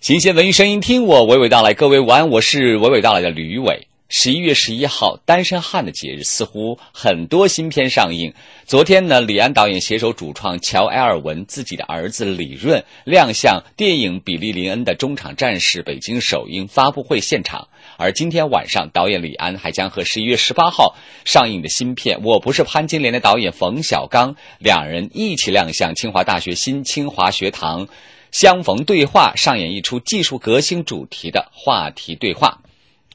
[0.00, 1.74] 新鲜文艺声音，听我娓娓道来。
[1.74, 3.86] 各位晚安，我是娓娓道来的吕伟。
[4.08, 8.32] 十一月十一号，单身汉的节日，似乎很多新片上映。
[8.64, 17.68] 昨天呢，李安导演携手主创乔埃尔文自己的儿子李润亮相电影《比利林恩的中场战士》北京首映发布会现场。
[17.98, 20.96] 而今天晚上，导演李安还将和十一月十八号
[21.26, 27.86] 上映的新片《我不是潘金莲》的导演冯小刚两人一起亮相清华大学新清华学堂。
[28.32, 32.62] 相逢对话上演一出技术革新主题的话题对话，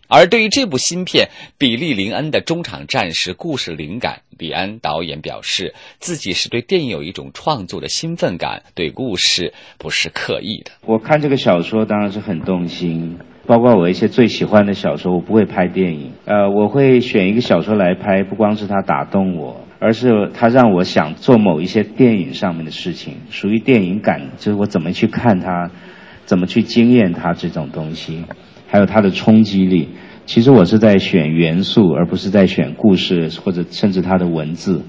[0.07, 10.71] 而对于这部新片《比利林恩的中场战士》故事灵感，李安导演表示自己是对电影有一种创作的兴奋感，对故事不是刻意的。
[10.81, 19.61] 我看这个小说当然是很动心，包括我一些最喜欢的小说，我不会拍电影，呃，我会选一个小说来拍，不光是它打动我。
[19.77, 25.69] 而是他让我想做某一些电影上面的事情，属于电影感，就是我怎么去看它，
[26.23, 28.23] 怎么去惊艳它这种东西，
[28.67, 29.89] 还有它的冲击力。
[30.25, 34.81] 其实我是在选元素，而不是在选故事或者甚至它的文字。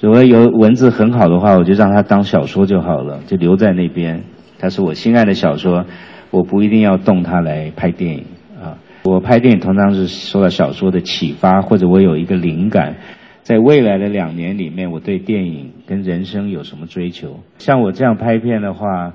[0.00, 4.24] 如果有文字很好的话，我就让它当小说就好了，就留在那边。
[4.62, 5.84] 他是我心爱的小说，
[6.30, 8.24] 我不一定要动它来拍电影
[8.62, 8.78] 啊。
[9.02, 12.94] 我拍电影通常是受到小说的启发，或者我有一个灵感。
[13.42, 17.40] 在未来的两年里面，我对电影跟人生有什么追求？
[17.58, 19.14] 像我这样拍片的话，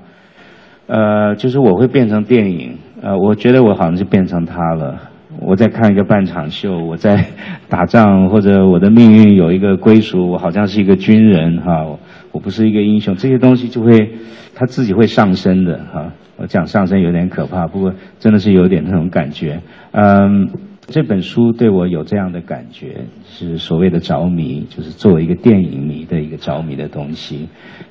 [0.86, 5.00] 呃，就是我会变成电影，呃，我觉得我好像就变成他了。
[5.40, 7.26] 我在看一个半场秀，我在
[7.68, 11.84] 打仗，或者我的命运有一个归属，我好像是一个军人哈，
[12.32, 14.12] 我不是一个英雄，这些东西就会
[14.54, 16.12] 他自己会上升的哈。
[16.36, 19.60] 我讲上升有点可怕，不过真的是有点那种感觉，
[19.92, 20.48] 嗯。
[20.90, 27.46] 这本书对我有这样的感觉，是所谓的着迷，就是作为一个电影迷的一个着迷的东西。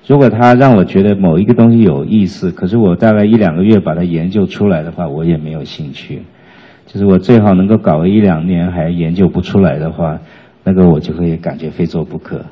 [0.08, 6.23] 如果他让我觉得某一个东西有意思，可是我大概一两个月把它研究出来的话，我也没有兴趣。
[6.88, 10.20] 就是我最好能够搞个一两年还研究不出来的话，
[10.64, 12.44] 那个我就会感觉非做不可。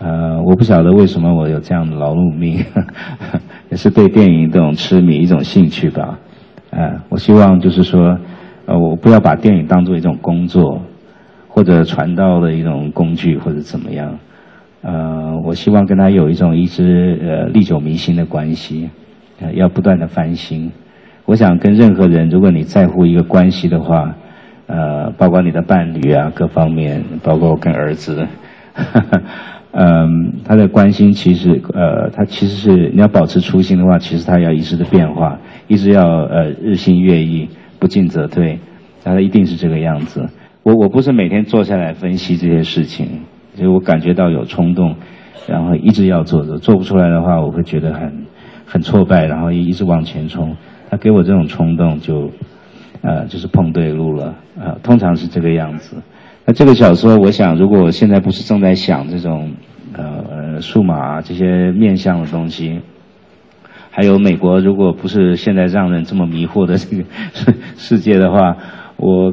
[0.00, 2.62] 呃，我不晓得为什么我有这样的劳碌命，
[3.70, 6.18] 也是对电影这种痴迷一种兴趣吧。
[6.70, 8.18] 呃，我希望就是说。
[8.70, 10.82] 呃，我不要把电影当做一种工作，
[11.48, 14.18] 或者传道的一种工具，或者怎么样。
[14.82, 18.90] 呃，我希望跟他有一种一直呃历久弥新的关系，
[19.54, 20.70] 要不断的翻新。
[21.28, 24.14] 我想跟任何人，如果你在乎一个关系的话，
[24.66, 28.26] 呃，包括你的伴侣啊，各方面，包括跟儿子，
[29.72, 37.50] 嗯，他的关心其实呃，他其实是你要保持初心的话，其实他要一直的变化，一直要呃日新月异。
[37.78, 38.58] 不进则退，
[39.04, 40.30] 他一定是这个样子。
[40.62, 43.06] 我我不是每天坐下来分析这些事情，
[43.54, 44.96] 所以我感觉到有冲动，
[45.46, 48.24] 然后一直要做着，做不出来的话，我会觉得很
[48.66, 50.56] 很挫败，然后一直往前冲。
[50.90, 52.30] 他给我这种冲动，就
[53.02, 55.96] 呃就是碰对路了啊，通常是这个样子。
[56.44, 59.52] 那这个小说，我想如果我现在不是正在想这种
[59.92, 62.80] 呃数码这些面向的东西。
[63.90, 67.04] 还有美国，如果不是现在让人这么迷惑的这个
[67.76, 68.56] 世界的话，
[68.96, 69.32] 我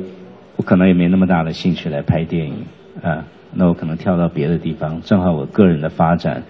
[0.55, 2.65] 我可能也没那么大的兴趣来拍电影
[3.03, 3.25] 啊。
[3.53, 6.43] 那我可能跳到别的地方，正好我个人的发展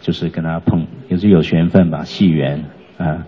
[0.00, 2.64] 就是跟他碰，也是有缘分吧，戏缘
[2.98, 3.24] 啊。